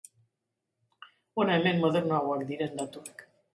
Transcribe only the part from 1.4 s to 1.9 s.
Hona hemen